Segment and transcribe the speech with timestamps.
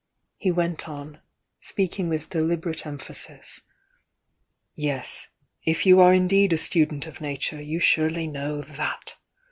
[0.37, 1.21] He went on,
[1.59, 3.61] speaking with deliber ate emphasis:
[4.73, 5.27] "Yes,—
[5.63, 9.17] if you are indeed a student of Nature, you surely know that!